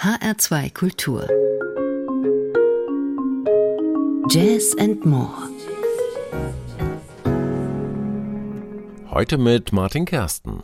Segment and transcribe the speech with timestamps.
[0.00, 1.26] HR2 Kultur.
[4.30, 5.48] Jazz and More.
[9.10, 10.62] Heute mit Martin Kersten.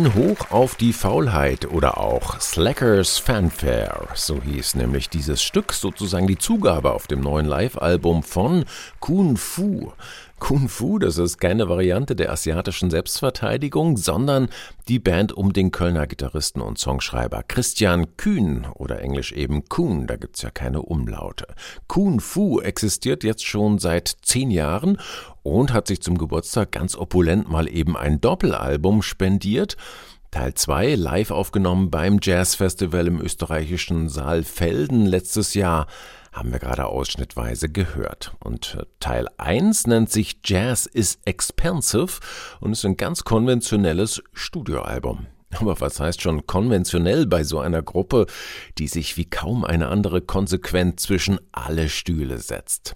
[0.00, 6.26] Ein Hoch auf die Faulheit oder auch Slackers Fanfare, so hieß nämlich dieses Stück, sozusagen
[6.26, 8.64] die Zugabe auf dem neuen Live-Album von
[8.98, 9.92] Kun Fu.
[10.38, 14.48] Kung Fu, das ist keine Variante der asiatischen Selbstverteidigung, sondern
[14.88, 20.16] die Band um den Kölner Gitarristen und Songschreiber Christian Kühn oder englisch eben Kuhn, da
[20.16, 21.46] gibt's ja keine Umlaute.
[21.88, 24.96] Kung Fu existiert jetzt schon seit zehn Jahren
[25.42, 29.76] und hat sich zum Geburtstag ganz opulent mal eben ein Doppelalbum spendiert.
[30.30, 35.86] Teil 2 live aufgenommen beim Jazzfestival im österreichischen Saalfelden letztes Jahr
[36.32, 38.36] haben wir gerade ausschnittweise gehört.
[38.38, 42.20] Und äh, Teil 1 nennt sich Jazz is Expensive
[42.60, 45.26] und ist ein ganz konventionelles Studioalbum.
[45.58, 48.26] Aber was heißt schon konventionell bei so einer Gruppe,
[48.78, 52.94] die sich wie kaum eine andere konsequent zwischen alle Stühle setzt?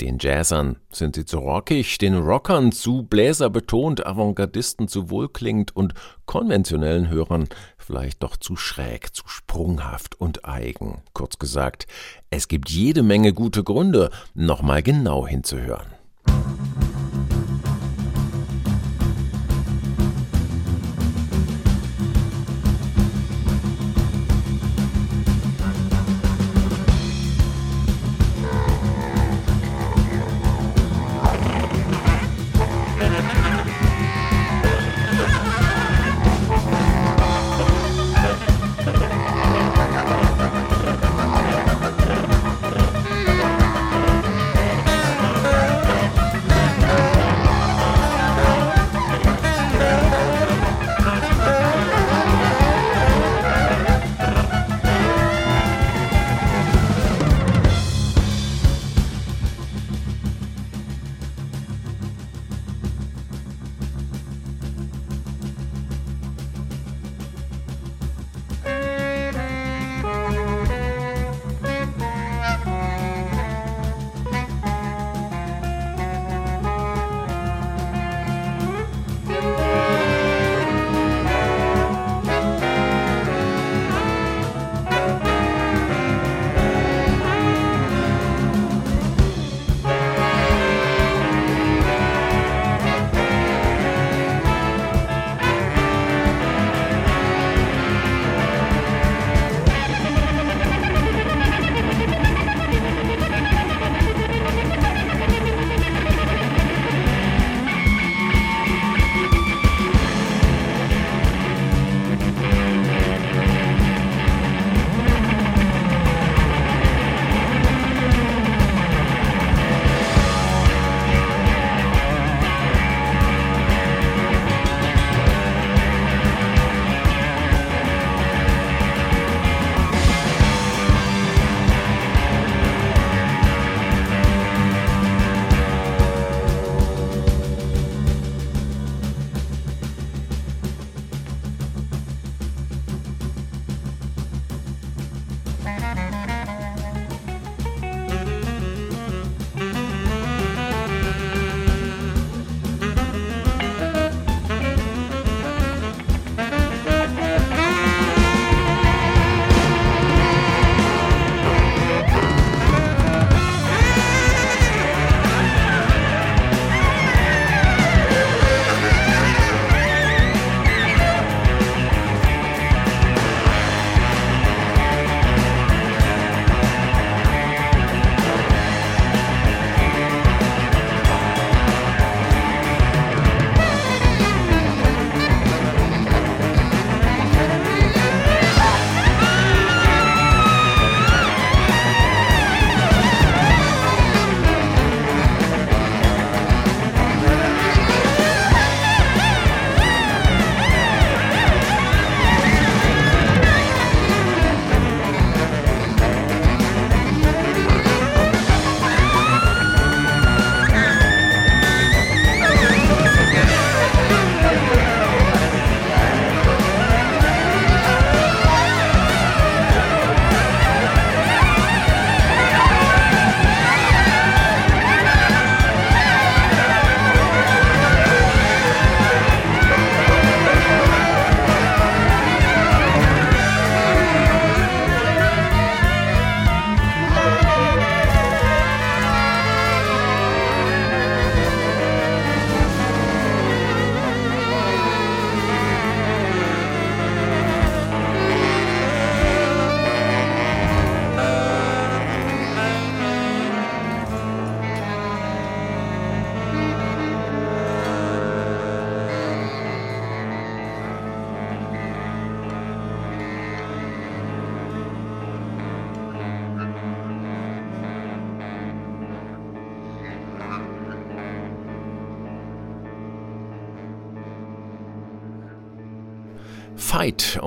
[0.00, 5.94] Den Jazzern sind sie zu rockig, den Rockern zu bläserbetont, Avantgardisten zu wohlklingend und
[6.26, 11.02] konventionellen Hörern vielleicht doch zu schräg, zu sprunghaft und eigen.
[11.12, 11.86] Kurz gesagt,
[12.30, 15.86] es gibt jede Menge gute Gründe, nochmal genau hinzuhören.
[16.26, 16.85] Fight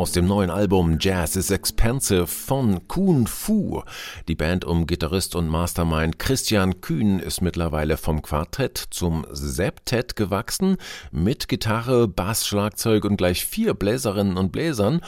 [0.10, 3.84] aus dem neuen Album Jazz is Expensive von Kuhn Fu.
[4.28, 10.78] Die Band um Gitarrist und Mastermind Christian Kühn ist mittlerweile vom Quartett zum Septett gewachsen,
[11.12, 15.02] mit Gitarre, Bass, Schlagzeug und gleich vier Bläserinnen und Bläsern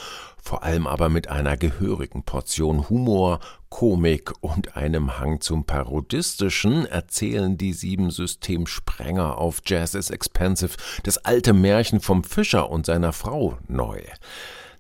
[0.43, 3.39] vor allem aber mit einer gehörigen Portion Humor,
[3.69, 11.19] Komik und einem Hang zum Parodistischen erzählen die sieben Systemsprenger auf Jazz is Expensive das
[11.19, 14.01] alte Märchen vom Fischer und seiner Frau neu.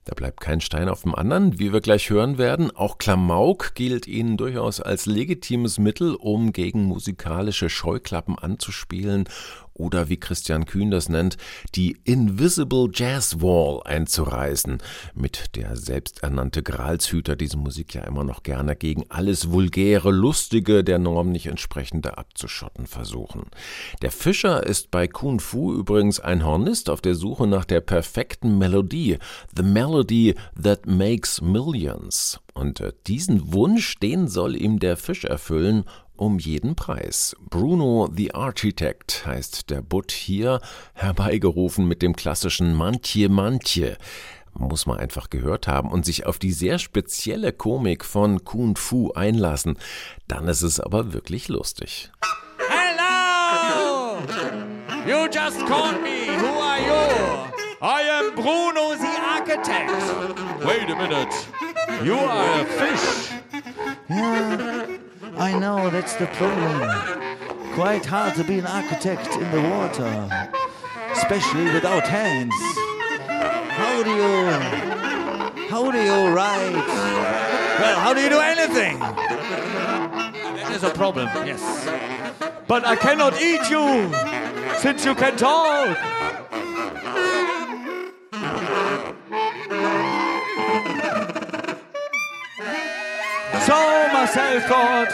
[0.03, 2.75] Da bleibt kein Stein auf dem anderen, wie wir gleich hören werden.
[2.75, 9.25] Auch Klamauk gilt ihnen durchaus als legitimes Mittel, um gegen musikalische Scheuklappen anzuspielen
[9.73, 11.37] oder wie Christian Kühn das nennt,
[11.75, 14.77] die Invisible Jazz Wall einzureißen,
[15.13, 20.99] mit der selbsternannte Gralshüter diese Musik ja immer noch gerne gegen alles vulgäre, lustige, der
[20.99, 23.43] Norm nicht entsprechende abzuschotten versuchen.
[24.01, 28.57] Der Fischer ist bei Kun Fu übrigens ein Hornist auf der Suche nach der perfekten
[28.57, 29.17] Melodie,
[29.55, 32.39] the melody that makes millions.
[32.53, 35.85] Und äh, diesen Wunsch, den soll ihm der Fisch erfüllen
[36.21, 37.35] um jeden Preis.
[37.49, 40.61] Bruno the Architect heißt der Butt hier,
[40.93, 43.97] herbeigerufen mit dem klassischen Mantje Mantje.
[44.53, 49.11] Muss man einfach gehört haben und sich auf die sehr spezielle Komik von Kung Fu
[49.13, 49.77] einlassen.
[50.27, 52.11] Dann ist es aber wirklich lustig.
[52.69, 54.19] Hello!
[55.07, 56.27] You just called me.
[56.37, 57.51] Who are you?
[57.81, 59.91] I am Bruno the Architect.
[60.63, 61.33] Wait a minute.
[62.03, 63.31] You are a fish.
[64.07, 65.00] Yeah.
[65.37, 67.73] I know, that's the problem.
[67.73, 70.29] Quite hard to be an architect in the water,
[71.11, 72.53] especially without hands.
[73.27, 74.49] How do you.
[75.69, 76.73] How do you write?
[77.79, 78.99] Well, how do you do anything?
[78.99, 81.87] That is a problem, yes.
[82.67, 84.11] But I cannot eat you,
[84.79, 85.97] since you can talk.
[94.21, 95.11] So Marcel thought,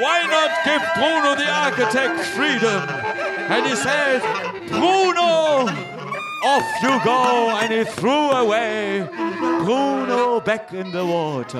[0.00, 2.88] why not give Bruno the architect freedom?
[3.50, 4.22] And he said,
[4.68, 5.68] Bruno,
[6.44, 7.58] off you go.
[7.60, 9.06] And he threw away
[9.38, 11.58] Bruno back in the water.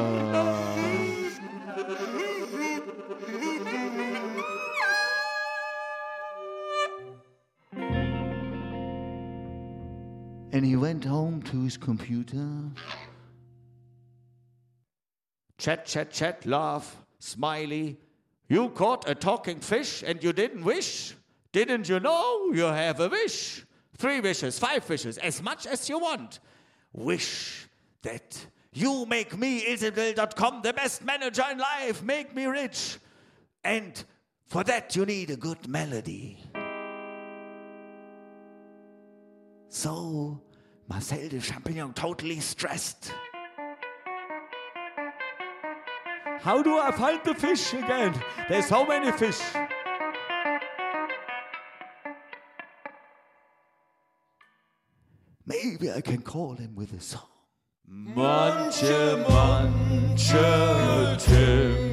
[10.53, 12.49] And he went home to his computer.
[15.59, 17.99] Chat, chat, chat, laugh, smiley.
[18.49, 21.15] You caught a talking fish and you didn't wish?
[21.53, 23.65] Didn't you know you have a wish?
[23.97, 26.41] Three wishes, five wishes, as much as you want.
[26.93, 27.69] Wish
[28.03, 32.99] that you make me, Isabel.com, the best manager in life, make me rich.
[33.63, 34.05] And
[34.47, 36.39] for that, you need a good melody.
[39.69, 40.41] So,
[40.89, 43.13] Marcel de Champignon totally stressed.
[46.45, 48.13] How do I find the fish again?
[48.51, 49.41] There's so many fish.
[55.47, 57.23] Maybe I can call him with a song.
[57.87, 60.65] Manche, manche
[61.17, 61.84] Timpete.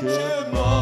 [0.00, 0.06] 这
[0.52, 0.77] 么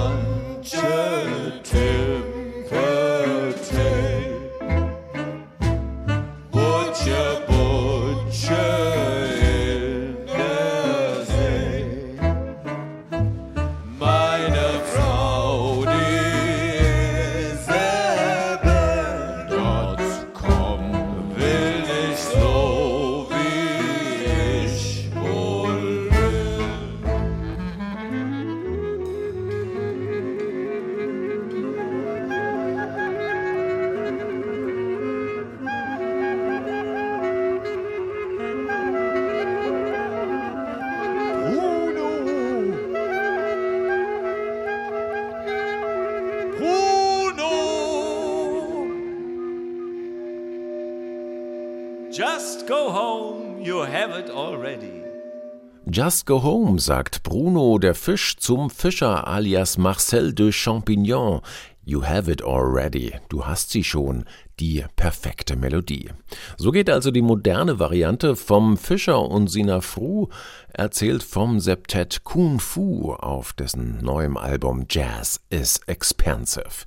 [55.96, 61.40] Just go home, sagt Bruno der Fisch zum Fischer alias Marcel de Champignon.
[61.86, 63.14] You have it already.
[63.30, 64.26] Du hast sie schon.
[64.60, 66.10] Die perfekte Melodie.
[66.58, 70.28] So geht also die moderne Variante vom Fischer und Sina Fru,
[70.74, 76.84] erzählt vom Septett Kung Fu auf dessen neuem Album Jazz is Expensive.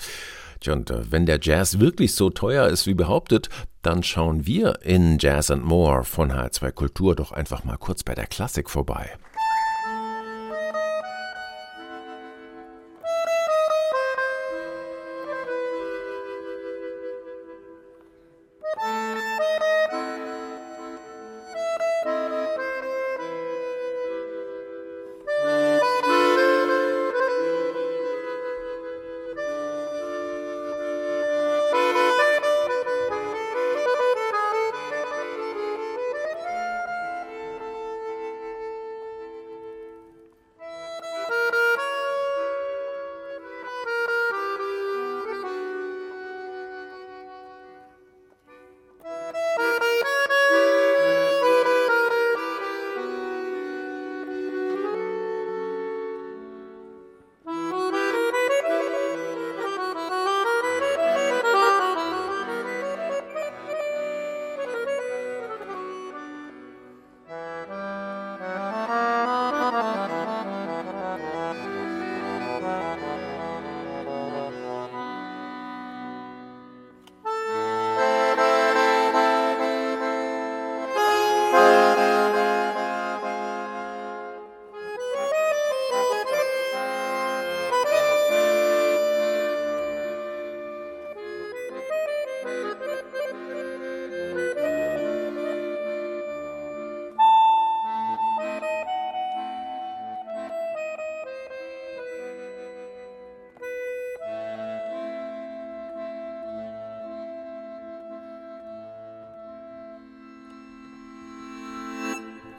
[0.68, 3.50] Und äh, wenn der Jazz wirklich so teuer ist wie behauptet,
[3.82, 8.14] dann schauen wir in Jazz and More von H2 Kultur doch einfach mal kurz bei
[8.14, 9.12] der Klassik vorbei.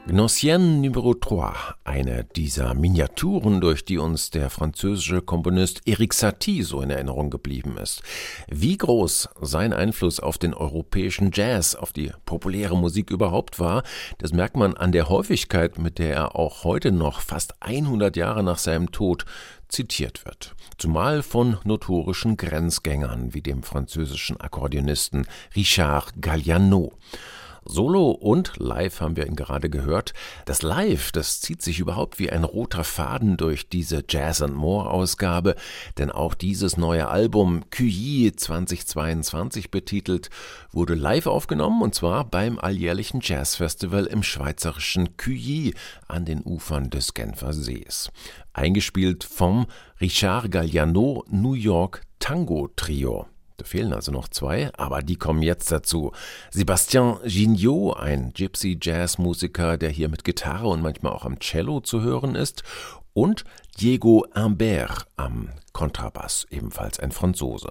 [0.07, 1.53] Gnossienne Numero 3,
[1.83, 7.77] eine dieser Miniaturen, durch die uns der französische Komponist Eric Satie so in Erinnerung geblieben
[7.77, 8.01] ist.
[8.49, 13.83] Wie groß sein Einfluss auf den europäischen Jazz, auf die populäre Musik überhaupt war,
[14.17, 18.43] das merkt man an der Häufigkeit, mit der er auch heute noch, fast 100 Jahre
[18.43, 19.25] nach seinem Tod,
[19.67, 20.55] zitiert wird.
[20.79, 26.93] Zumal von notorischen Grenzgängern wie dem französischen Akkordeonisten Richard Galliano.
[27.63, 30.13] Solo und live haben wir ihn gerade gehört.
[30.45, 34.89] Das Live, das zieht sich überhaupt wie ein roter Faden durch diese Jazz and More
[34.89, 35.55] Ausgabe,
[35.99, 40.31] denn auch dieses neue Album QI 2022 betitelt
[40.71, 45.75] wurde live aufgenommen und zwar beim alljährlichen Jazzfestival im schweizerischen QI
[46.07, 48.11] an den Ufern des Genfer Sees.
[48.53, 49.67] Eingespielt vom
[50.01, 53.27] Richard Galliano New York Tango Trio.
[53.61, 56.13] Da fehlen also noch zwei, aber die kommen jetzt dazu.
[56.51, 62.33] Sébastien Gignot, ein Gypsy-Jazz-Musiker, der hier mit Gitarre und manchmal auch am Cello zu hören
[62.33, 62.63] ist.
[63.13, 63.43] Und
[63.79, 67.69] Diego Imbert am Kontrabass, ebenfalls ein Franzose.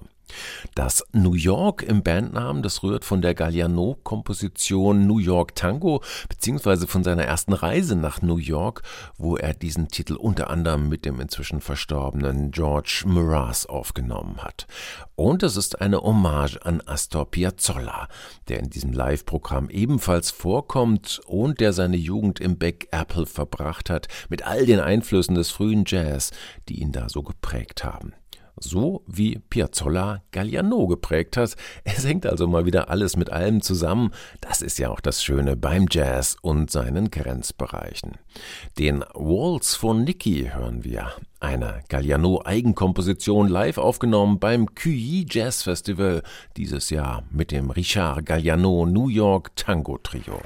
[0.75, 7.03] Das New York im Bandnamen, das rührt von der Galliano-Komposition New York Tango, beziehungsweise von
[7.03, 8.83] seiner ersten Reise nach New York,
[9.17, 14.67] wo er diesen Titel unter anderem mit dem inzwischen verstorbenen George Mraz aufgenommen hat.
[15.15, 18.07] Und es ist eine Hommage an Astor Piazzolla,
[18.47, 24.07] der in diesem Live-Programm ebenfalls vorkommt und der seine Jugend im Back Apple verbracht hat,
[24.29, 26.31] mit all den Einflüssen des frühen Jazz,
[26.69, 28.13] die ihn da so geprägt haben
[28.59, 31.55] so wie Piazzolla Galliano geprägt hat.
[31.83, 34.11] Es hängt also mal wieder alles mit allem zusammen.
[34.39, 38.17] Das ist ja auch das Schöne beim Jazz und seinen Grenzbereichen.
[38.77, 41.11] Den Waltz von Nicky hören wir.
[41.39, 46.21] Eine Galliano-Eigenkomposition live aufgenommen beim QI Jazz Festival
[46.55, 50.39] dieses Jahr mit dem Richard Galliano New York Tango Trio.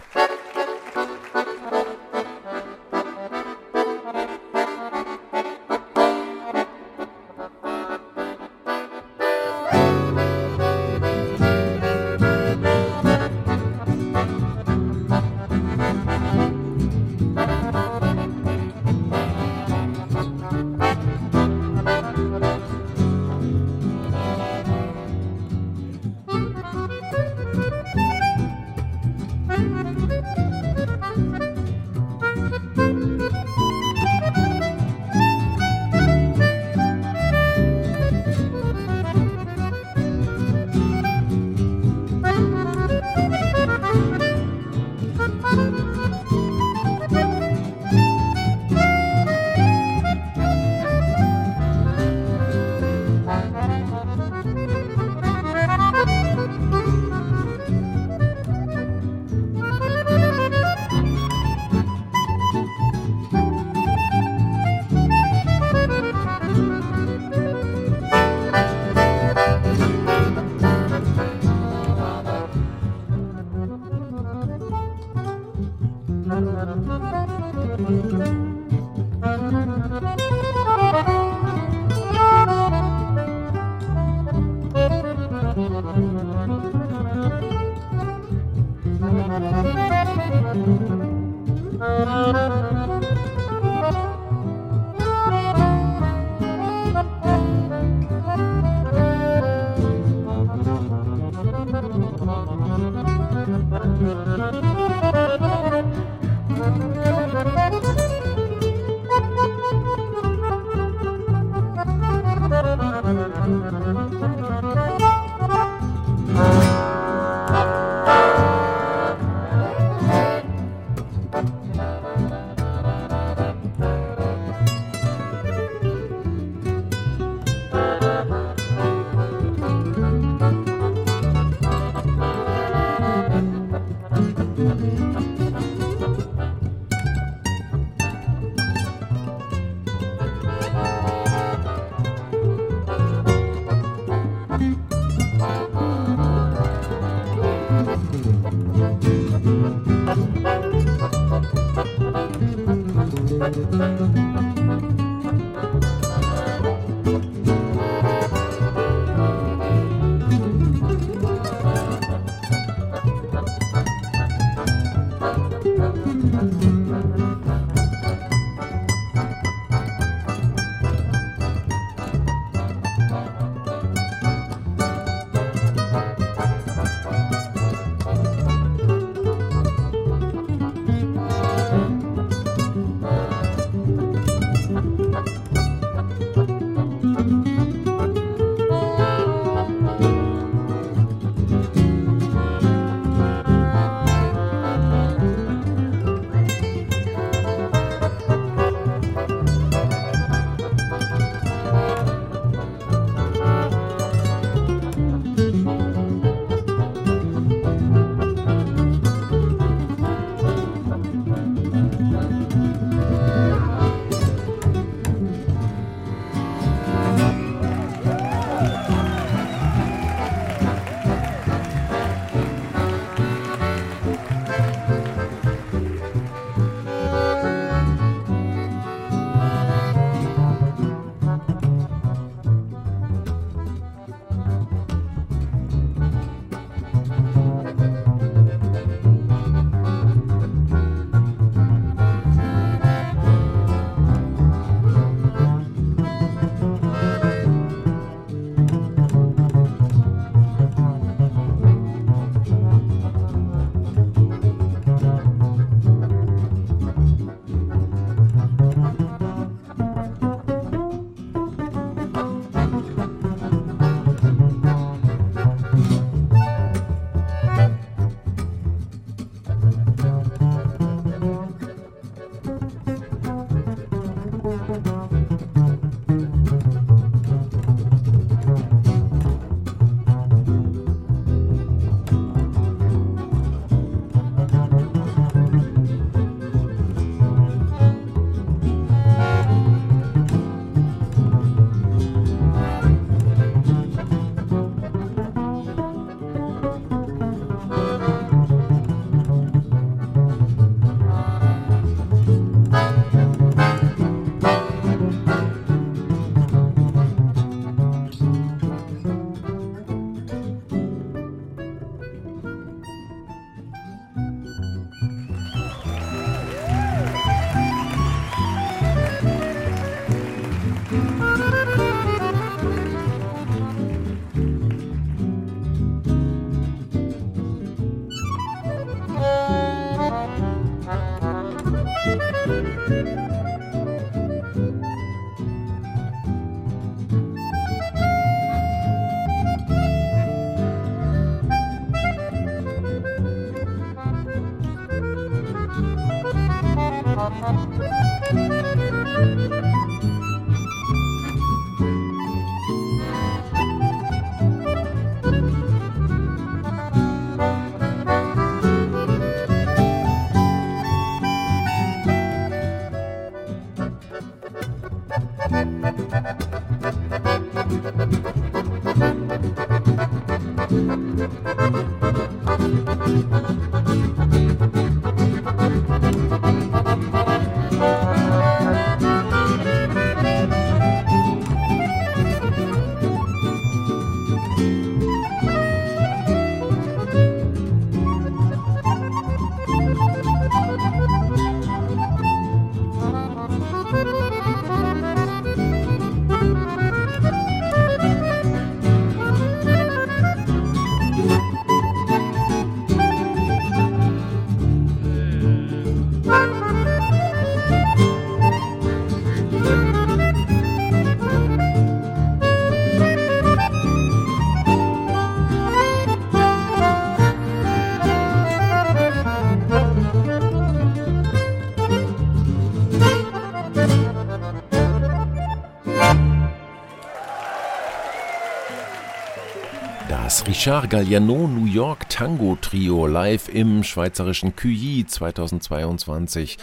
[430.66, 436.58] Richard Galliano New York Tango Trio live im schweizerischen Cuyi 2022.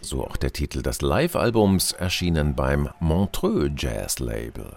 [0.00, 4.76] So auch der Titel des Live-Albums, erschienen beim Montreux Jazz Label.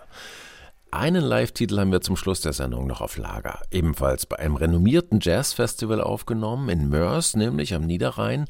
[0.89, 3.61] Einen Live-Titel haben wir zum Schluss der Sendung noch auf Lager.
[3.69, 8.47] Ebenfalls bei einem renommierten Jazzfestival aufgenommen, in Mörs, nämlich am Niederrhein.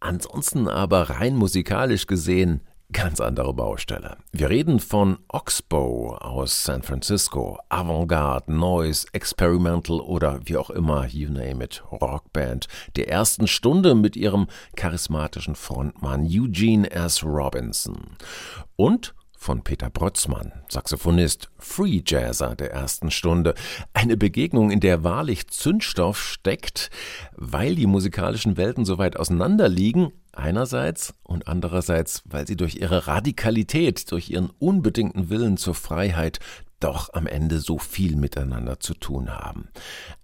[0.00, 4.16] Ansonsten aber rein musikalisch gesehen ganz andere Baustelle.
[4.32, 11.30] Wir reden von Oxbow aus San Francisco, Avantgarde, Noise, Experimental oder wie auch immer, you
[11.30, 14.46] name it, Rockband der ersten Stunde mit ihrem
[14.76, 17.22] charismatischen Frontmann Eugene S.
[17.22, 18.16] Robinson.
[18.76, 23.54] Und von Peter Brötzmann, Saxophonist, Free Jazzer der ersten Stunde.
[23.94, 26.90] Eine Begegnung, in der wahrlich Zündstoff steckt,
[27.36, 33.06] weil die musikalischen Welten so weit auseinander liegen, einerseits und andererseits, weil sie durch ihre
[33.06, 36.40] Radikalität, durch ihren unbedingten Willen zur Freiheit
[36.80, 39.68] doch am Ende so viel miteinander zu tun haben.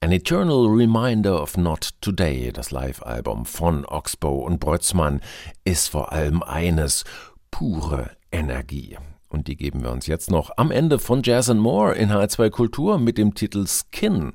[0.01, 5.21] An Eternal Reminder of Not Today, das Live-Album von Oxbow und Brötzmann,
[5.65, 7.05] ist vor allem eines,
[7.51, 8.99] pure Energie.
[9.29, 12.51] Und die geben wir uns jetzt noch am Ende von Jazz and More in H2
[12.51, 14.33] Kultur mit dem Titel Skin.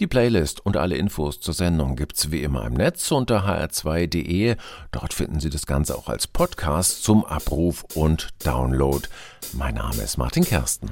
[0.00, 4.56] Die Playlist und alle Infos zur Sendung gibt's wie immer im Netz unter hr2.de.
[4.92, 9.08] Dort finden Sie das Ganze auch als Podcast zum Abruf und Download.
[9.54, 10.88] Mein Name ist Martin Kersten.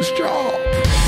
[0.00, 0.99] his job.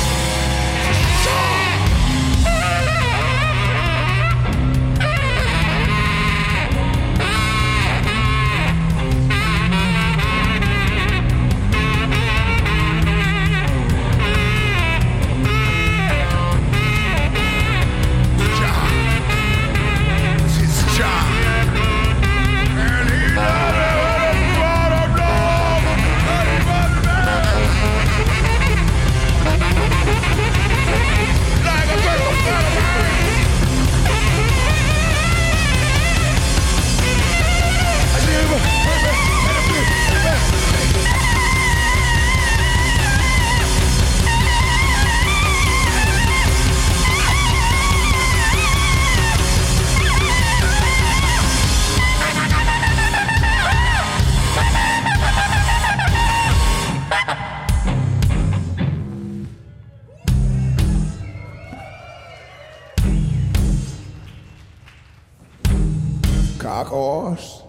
[66.82, 67.62] dark horse.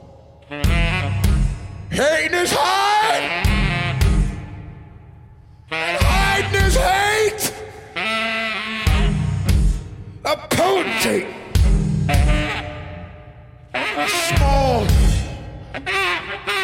[1.89, 3.45] Hating is hide,
[5.71, 7.54] and hiding is hate.
[10.26, 11.28] A potentate,
[13.76, 14.86] a small,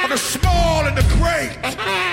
[0.08, 2.09] the small and the great.